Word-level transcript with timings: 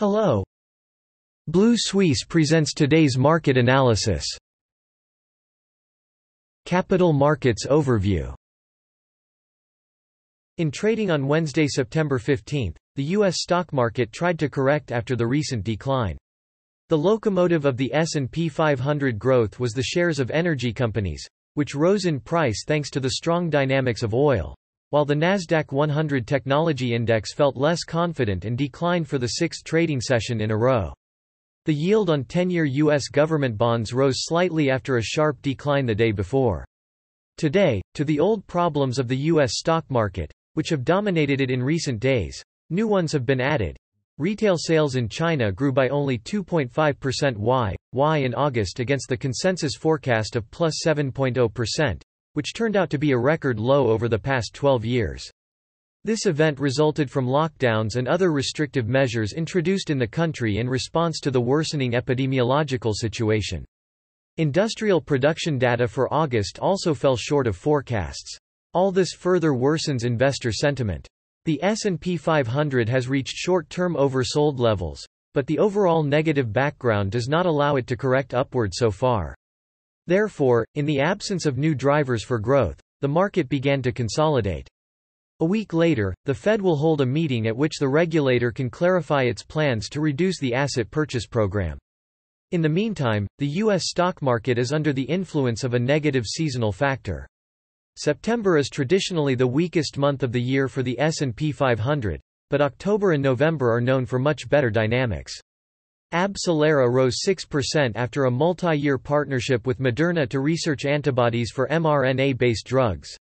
Hello. 0.00 0.42
Blue 1.46 1.74
Suisse 1.76 2.24
presents 2.24 2.72
today's 2.72 3.18
market 3.18 3.58
analysis. 3.58 4.24
Capital 6.64 7.12
Markets 7.12 7.66
Overview 7.66 8.34
In 10.56 10.70
trading 10.70 11.10
on 11.10 11.26
Wednesday, 11.26 11.66
September 11.68 12.18
15, 12.18 12.72
the 12.96 13.02
U.S. 13.18 13.42
stock 13.42 13.74
market 13.74 14.10
tried 14.10 14.38
to 14.38 14.48
correct 14.48 14.90
after 14.90 15.16
the 15.16 15.26
recent 15.26 15.64
decline. 15.64 16.16
The 16.88 16.96
locomotive 16.96 17.66
of 17.66 17.76
the 17.76 17.92
S&P 17.92 18.48
500 18.48 19.18
growth 19.18 19.60
was 19.60 19.74
the 19.74 19.82
shares 19.82 20.18
of 20.18 20.30
energy 20.30 20.72
companies, 20.72 21.28
which 21.52 21.74
rose 21.74 22.06
in 22.06 22.20
price 22.20 22.64
thanks 22.66 22.88
to 22.92 23.00
the 23.00 23.10
strong 23.10 23.50
dynamics 23.50 24.02
of 24.02 24.14
oil, 24.14 24.56
while 24.90 25.04
the 25.04 25.14
Nasdaq 25.14 25.72
100 25.72 26.26
Technology 26.26 26.94
Index 26.94 27.32
felt 27.32 27.56
less 27.56 27.84
confident 27.84 28.44
and 28.44 28.58
declined 28.58 29.08
for 29.08 29.18
the 29.18 29.28
sixth 29.28 29.64
trading 29.64 30.00
session 30.00 30.40
in 30.40 30.50
a 30.50 30.56
row. 30.56 30.92
The 31.64 31.74
yield 31.74 32.10
on 32.10 32.24
10-year 32.24 32.64
U.S. 32.64 33.08
government 33.08 33.56
bonds 33.56 33.92
rose 33.92 34.24
slightly 34.24 34.70
after 34.70 34.96
a 34.96 35.02
sharp 35.02 35.40
decline 35.42 35.86
the 35.86 35.94
day 35.94 36.10
before. 36.10 36.64
Today, 37.36 37.80
to 37.94 38.04
the 38.04 38.20
old 38.20 38.46
problems 38.46 38.98
of 38.98 39.08
the 39.08 39.16
U.S. 39.16 39.58
stock 39.58 39.84
market, 39.90 40.32
which 40.54 40.70
have 40.70 40.84
dominated 40.84 41.40
it 41.40 41.50
in 41.50 41.62
recent 41.62 42.00
days, 42.00 42.42
new 42.70 42.88
ones 42.88 43.12
have 43.12 43.24
been 43.24 43.40
added. 43.40 43.76
Retail 44.18 44.56
sales 44.58 44.96
in 44.96 45.08
China 45.08 45.50
grew 45.50 45.72
by 45.72 45.88
only 45.88 46.18
2.5% 46.18 47.36
y, 47.36 47.76
y 47.92 48.18
in 48.18 48.34
August 48.34 48.80
against 48.80 49.08
the 49.08 49.16
consensus 49.16 49.76
forecast 49.76 50.36
of 50.36 50.50
plus 50.50 50.82
7.0% 50.84 52.02
which 52.40 52.54
turned 52.54 52.74
out 52.74 52.88
to 52.88 52.96
be 52.96 53.10
a 53.10 53.18
record 53.18 53.60
low 53.60 53.88
over 53.88 54.08
the 54.08 54.18
past 54.18 54.54
12 54.54 54.82
years. 54.82 55.30
This 56.04 56.24
event 56.24 56.58
resulted 56.58 57.10
from 57.10 57.26
lockdowns 57.26 57.96
and 57.96 58.08
other 58.08 58.32
restrictive 58.32 58.88
measures 58.88 59.34
introduced 59.34 59.90
in 59.90 59.98
the 59.98 60.06
country 60.06 60.56
in 60.56 60.66
response 60.66 61.20
to 61.20 61.30
the 61.30 61.38
worsening 61.38 61.92
epidemiological 61.92 62.94
situation. 62.94 63.62
Industrial 64.38 65.02
production 65.02 65.58
data 65.58 65.86
for 65.86 66.10
August 66.10 66.58
also 66.60 66.94
fell 66.94 67.14
short 67.14 67.46
of 67.46 67.58
forecasts. 67.58 68.38
All 68.72 68.90
this 68.90 69.12
further 69.12 69.50
worsens 69.50 70.06
investor 70.06 70.50
sentiment. 70.50 71.06
The 71.44 71.62
S&P 71.62 72.16
500 72.16 72.88
has 72.88 73.06
reached 73.06 73.36
short-term 73.36 73.96
oversold 73.96 74.58
levels, 74.58 75.04
but 75.34 75.46
the 75.46 75.58
overall 75.58 76.02
negative 76.02 76.50
background 76.54 77.12
does 77.12 77.28
not 77.28 77.44
allow 77.44 77.76
it 77.76 77.86
to 77.88 77.98
correct 77.98 78.32
upward 78.32 78.72
so 78.72 78.90
far. 78.90 79.34
Therefore, 80.10 80.66
in 80.74 80.86
the 80.86 80.98
absence 80.98 81.46
of 81.46 81.56
new 81.56 81.72
drivers 81.72 82.24
for 82.24 82.40
growth, 82.40 82.80
the 83.00 83.06
market 83.06 83.48
began 83.48 83.80
to 83.82 83.92
consolidate. 83.92 84.68
A 85.38 85.44
week 85.44 85.72
later, 85.72 86.12
the 86.24 86.34
Fed 86.34 86.60
will 86.60 86.74
hold 86.74 87.00
a 87.00 87.06
meeting 87.06 87.46
at 87.46 87.56
which 87.56 87.78
the 87.78 87.88
regulator 87.88 88.50
can 88.50 88.70
clarify 88.70 89.22
its 89.22 89.44
plans 89.44 89.88
to 89.90 90.00
reduce 90.00 90.40
the 90.40 90.52
asset 90.52 90.90
purchase 90.90 91.28
program. 91.28 91.78
In 92.50 92.60
the 92.60 92.68
meantime, 92.68 93.28
the 93.38 93.46
U.S. 93.62 93.84
stock 93.86 94.20
market 94.20 94.58
is 94.58 94.72
under 94.72 94.92
the 94.92 95.04
influence 95.04 95.62
of 95.62 95.74
a 95.74 95.78
negative 95.78 96.26
seasonal 96.26 96.72
factor. 96.72 97.24
September 97.94 98.58
is 98.58 98.68
traditionally 98.68 99.36
the 99.36 99.46
weakest 99.46 99.96
month 99.96 100.24
of 100.24 100.32
the 100.32 100.42
year 100.42 100.66
for 100.66 100.82
the 100.82 100.98
S&P 100.98 101.52
500, 101.52 102.20
but 102.48 102.60
October 102.60 103.12
and 103.12 103.22
November 103.22 103.72
are 103.72 103.80
known 103.80 104.04
for 104.06 104.18
much 104.18 104.48
better 104.48 104.70
dynamics. 104.70 105.40
AbCellera 106.12 106.92
rose 106.92 107.18
6% 107.24 107.92
after 107.94 108.24
a 108.24 108.30
multi-year 108.30 108.98
partnership 108.98 109.66
with 109.66 109.78
Moderna 109.78 110.28
to 110.28 110.40
research 110.40 110.84
antibodies 110.84 111.50
for 111.50 111.68
mRNA-based 111.68 112.66
drugs. 112.66 113.16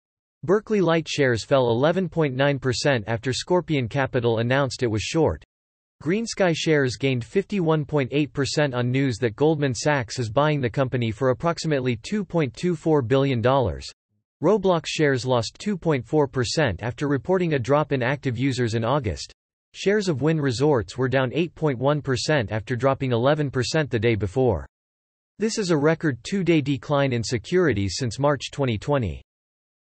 Berkeley 0.43 0.79
Light 0.79 1.07
shares 1.07 1.43
fell 1.43 1.65
11.9% 1.67 3.03
after 3.07 3.33
Scorpion 3.33 3.89
Capital 3.89 4.37
announced 4.37 4.83
it 4.83 4.87
was 4.87 5.01
short. 5.01 5.43
GreenSky 6.01 6.55
shares 6.55 6.95
gained 6.95 7.25
51.8% 7.25 8.73
on 8.73 8.91
news 8.91 9.17
that 9.17 9.35
Goldman 9.35 9.73
Sachs 9.73 10.19
is 10.19 10.29
buying 10.29 10.61
the 10.61 10.69
company 10.69 11.11
for 11.11 11.31
approximately 11.31 11.97
$2.24 11.97 13.07
billion. 13.07 13.41
Roblox 13.41 14.83
shares 14.85 15.25
lost 15.25 15.57
2.4% 15.59 16.81
after 16.81 17.07
reporting 17.07 17.53
a 17.53 17.59
drop 17.59 17.91
in 17.91 18.03
active 18.03 18.37
users 18.37 18.75
in 18.75 18.85
August. 18.85 19.33
Shares 19.79 20.07
of 20.07 20.23
Wynn 20.23 20.41
Resorts 20.41 20.97
were 20.97 21.07
down 21.07 21.29
8.1% 21.29 22.51
after 22.51 22.75
dropping 22.75 23.11
11% 23.11 23.91
the 23.91 23.99
day 23.99 24.15
before. 24.15 24.65
This 25.37 25.59
is 25.59 25.69
a 25.69 25.77
record 25.77 26.17
two-day 26.23 26.61
decline 26.61 27.13
in 27.13 27.21
securities 27.21 27.93
since 27.97 28.17
March 28.17 28.49
2020. 28.49 29.21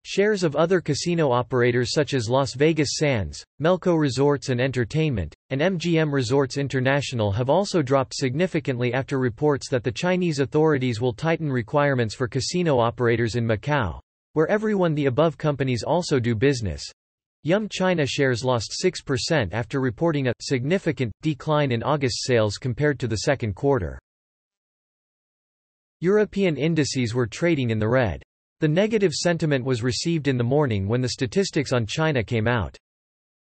Shares 0.06 0.44
of 0.44 0.56
other 0.56 0.80
casino 0.80 1.32
operators 1.32 1.92
such 1.92 2.14
as 2.14 2.30
Las 2.30 2.54
Vegas 2.54 2.98
Sands, 2.98 3.44
Melco 3.60 4.00
Resorts 4.00 4.50
and 4.50 4.62
Entertainment, 4.62 5.34
and 5.50 5.60
MGM 5.60 6.14
Resorts 6.14 6.58
International 6.58 7.32
have 7.32 7.50
also 7.50 7.82
dropped 7.82 8.14
significantly 8.14 8.94
after 8.94 9.18
reports 9.18 9.70
that 9.70 9.84
the 9.84 9.92
Chinese 9.92 10.38
authorities 10.38 11.02
will 11.02 11.14
tighten 11.14 11.52
requirements 11.52 12.14
for 12.14 12.28
casino 12.28 12.78
operators 12.78 13.34
in 13.34 13.44
Macau, 13.44 14.00
where 14.34 14.52
everyone 14.52 14.94
the 14.94 15.08
above 15.08 15.36
companies 15.36 15.82
also 15.82 16.20
do 16.20 16.36
business. 16.36 16.84
Yum 17.44 17.70
China 17.70 18.06
shares 18.06 18.44
lost 18.44 18.76
6% 18.84 19.54
after 19.54 19.80
reporting 19.80 20.28
a 20.28 20.34
significant 20.42 21.12
decline 21.22 21.72
in 21.72 21.82
August 21.82 22.26
sales 22.26 22.58
compared 22.58 23.00
to 23.00 23.08
the 23.08 23.20
second 23.20 23.56
quarter. 23.56 23.98
European 26.02 26.58
indices 26.58 27.14
were 27.14 27.28
trading 27.28 27.70
in 27.70 27.80
the 27.80 27.88
red. 27.88 28.22
The 28.60 28.68
negative 28.68 29.14
sentiment 29.14 29.64
was 29.64 29.84
received 29.84 30.28
in 30.28 30.38
the 30.38 30.44
morning 30.44 30.86
when 30.86 31.00
the 31.00 31.10
statistics 31.10 31.72
on 31.72 31.86
China 31.86 32.24
came 32.24 32.48
out. 32.48 32.78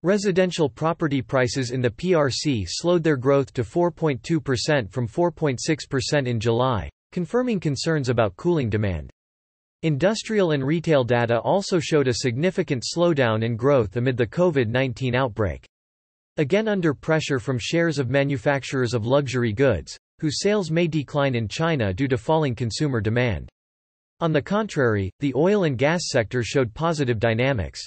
Residential 0.03 0.69
property 0.69 1.23
prices 1.23 1.71
in 1.71 1.81
the 1.81 1.91
PRC 1.91 2.67
slowed 2.69 3.05
their 3.05 3.17
growth 3.17 3.53
to 3.53 3.63
4.2% 3.63 4.91
from 4.91 5.07
4.6% 5.07 6.27
in 6.27 6.41
July, 6.41 6.91
confirming 7.13 7.61
concerns 7.61 8.09
about 8.09 8.37
cooling 8.37 8.69
demand. 8.69 9.11
Industrial 9.85 10.51
and 10.53 10.67
retail 10.67 11.05
data 11.05 11.39
also 11.41 11.79
showed 11.79 12.09
a 12.09 12.15
significant 12.15 12.83
slowdown 12.83 13.45
in 13.45 13.55
growth 13.55 13.99
amid 13.99 14.17
the 14.17 14.27
COVID-19 14.27 15.15
outbreak. 15.15 15.67
Again 16.39 16.69
under 16.69 16.95
pressure 16.95 17.39
from 17.39 17.59
shares 17.59 17.99
of 17.99 18.09
manufacturers 18.09 18.95
of 18.95 19.05
luxury 19.05 19.53
goods, 19.53 19.99
whose 20.21 20.41
sales 20.41 20.71
may 20.71 20.87
decline 20.87 21.35
in 21.35 21.49
China 21.49 21.93
due 21.93 22.09
to 22.09 22.17
falling 22.17 22.55
consumer 22.55 23.03
demand. 23.03 23.51
On 24.21 24.33
the 24.33 24.41
contrary, 24.41 25.11
the 25.21 25.35
oil 25.35 25.65
and 25.65 25.77
gas 25.77 26.05
sector 26.07 26.43
showed 26.43 26.73
positive 26.73 27.19
dynamics. 27.19 27.87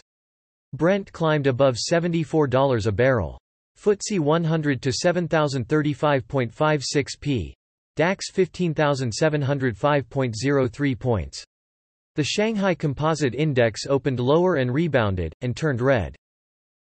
Brent 0.74 1.12
climbed 1.12 1.47
above 1.47 1.78
$74 1.78 2.85
a 2.85 2.91
barrel. 2.91 3.40
FTSE 3.75 4.19
100 4.19 4.84
to 4.84 4.91
7035.56 4.91 7.19
p. 7.19 7.56
DAX 7.96 8.31
15705.03 8.31 11.00
points. 11.00 11.44
The 12.17 12.23
Shanghai 12.23 12.73
Composite 12.73 13.35
Index 13.35 13.85
opened 13.85 14.19
lower 14.19 14.55
and 14.55 14.73
rebounded, 14.73 15.35
and 15.41 15.55
turned 15.55 15.81
red. 15.81 16.16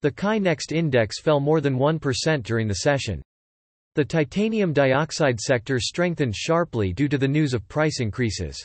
The 0.01 0.11
ChiNext 0.11 0.73
Index 0.73 1.21
fell 1.21 1.39
more 1.39 1.61
than 1.61 1.77
1% 1.77 2.43
during 2.43 2.67
the 2.67 2.73
session. 2.73 3.21
The 3.95 4.03
titanium 4.03 4.73
dioxide 4.73 5.39
sector 5.39 5.79
strengthened 5.79 6.35
sharply 6.35 6.91
due 6.91 7.07
to 7.07 7.17
the 7.17 7.29
news 7.29 7.53
of 7.53 7.65
price 7.69 8.01
increases. 8.01 8.61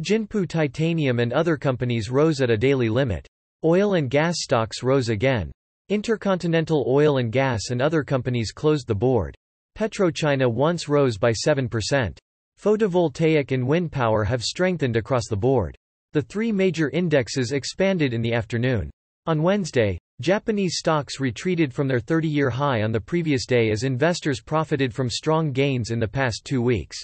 Jinpu 0.00 0.48
Titanium 0.48 1.18
and 1.18 1.32
other 1.32 1.56
companies 1.56 2.08
rose 2.08 2.40
at 2.40 2.50
a 2.50 2.56
daily 2.56 2.88
limit. 2.88 3.26
Oil 3.64 3.94
and 3.94 4.08
gas 4.08 4.36
stocks 4.38 4.84
rose 4.84 5.08
again. 5.08 5.50
Intercontinental 5.88 6.84
Oil 6.86 7.18
and 7.18 7.32
Gas 7.32 7.70
and 7.70 7.82
other 7.82 8.04
companies 8.04 8.52
closed 8.52 8.86
the 8.86 8.94
board. 8.94 9.34
PetroChina 9.76 10.48
once 10.48 10.88
rose 10.88 11.18
by 11.18 11.32
7%. 11.32 12.16
Photovoltaic 12.62 13.50
and 13.50 13.66
wind 13.66 13.90
power 13.90 14.22
have 14.22 14.44
strengthened 14.44 14.94
across 14.94 15.26
the 15.28 15.36
board. 15.36 15.76
The 16.12 16.22
three 16.22 16.50
major 16.50 16.90
indexes 16.90 17.52
expanded 17.52 18.12
in 18.12 18.20
the 18.20 18.32
afternoon. 18.32 18.90
On 19.26 19.42
Wednesday, 19.42 19.96
Japanese 20.20 20.76
stocks 20.76 21.20
retreated 21.20 21.72
from 21.72 21.86
their 21.86 22.00
30-year 22.00 22.50
high 22.50 22.82
on 22.82 22.90
the 22.90 23.00
previous 23.00 23.46
day 23.46 23.70
as 23.70 23.84
investors 23.84 24.40
profited 24.40 24.92
from 24.92 25.08
strong 25.08 25.52
gains 25.52 25.90
in 25.90 26.00
the 26.00 26.08
past 26.08 26.44
two 26.44 26.60
weeks. 26.60 26.98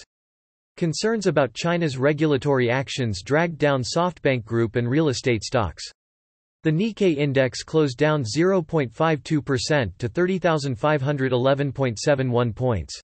Concerns 0.75 1.25
about 1.25 1.53
China's 1.53 1.97
regulatory 1.97 2.69
actions 2.69 3.21
dragged 3.23 3.57
down 3.57 3.81
SoftBank 3.81 4.43
Group 4.43 4.75
and 4.75 4.89
real 4.89 5.09
estate 5.09 5.43
stocks. 5.43 5.83
The 6.63 6.71
Nikkei 6.71 7.15
index 7.15 7.63
closed 7.63 7.97
down 7.97 8.23
0.52% 8.23 9.97
to 9.97 10.09
30,511.71 10.09 12.55
points. 12.55 13.01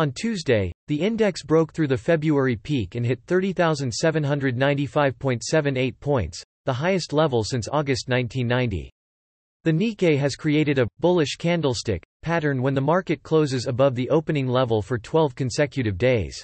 On 0.00 0.10
Tuesday, 0.12 0.72
the 0.88 0.98
index 0.98 1.42
broke 1.42 1.74
through 1.74 1.88
the 1.88 1.98
February 1.98 2.56
peak 2.56 2.94
and 2.94 3.04
hit 3.04 3.22
30,795.78 3.26 6.00
points, 6.00 6.42
the 6.64 6.72
highest 6.72 7.12
level 7.12 7.44
since 7.44 7.68
August 7.70 8.08
1990. 8.08 8.90
The 9.64 9.72
Nikkei 9.72 10.16
has 10.16 10.36
created 10.36 10.78
a 10.78 10.88
bullish 11.00 11.36
candlestick 11.36 12.02
pattern 12.22 12.62
when 12.62 12.72
the 12.72 12.80
market 12.80 13.22
closes 13.22 13.66
above 13.66 13.94
the 13.94 14.08
opening 14.08 14.46
level 14.46 14.80
for 14.80 14.96
12 14.96 15.34
consecutive 15.34 15.98
days. 15.98 16.42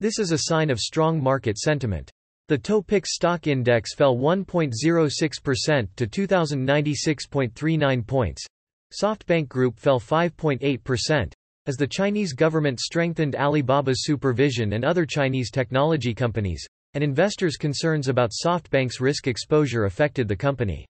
This 0.00 0.18
is 0.18 0.32
a 0.32 0.38
sign 0.38 0.68
of 0.68 0.80
strong 0.80 1.22
market 1.22 1.58
sentiment. 1.58 2.10
The 2.48 2.58
Topix 2.58 3.10
stock 3.10 3.46
index 3.46 3.94
fell 3.94 4.16
1.06% 4.16 5.88
to 5.94 6.06
2096.39 6.08 8.06
points, 8.08 8.44
SoftBank 9.00 9.48
Group 9.48 9.78
fell 9.78 10.00
5.8%, 10.00 11.32
as 11.66 11.76
the 11.76 11.86
Chinese 11.86 12.32
government 12.32 12.80
strengthened 12.80 13.34
Alibaba's 13.34 14.04
supervision 14.04 14.72
and 14.72 14.84
other 14.84 15.06
Chinese 15.06 15.50
technology 15.50 16.14
companies, 16.14 16.66
and 16.94 17.02
investors' 17.02 17.56
concerns 17.56 18.08
about 18.08 18.32
SoftBank's 18.44 19.00
risk 19.00 19.26
exposure 19.26 19.84
affected 19.84 20.28
the 20.28 20.36
company. 20.36 20.86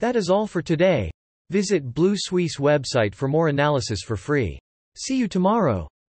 That 0.00 0.16
is 0.16 0.28
all 0.28 0.46
for 0.46 0.60
today. 0.60 1.10
Visit 1.50 1.94
Blue 1.94 2.14
Suisse 2.16 2.58
website 2.58 3.14
for 3.14 3.28
more 3.28 3.48
analysis 3.48 4.02
for 4.02 4.16
free. 4.16 4.58
See 4.96 5.16
you 5.18 5.28
tomorrow. 5.28 5.88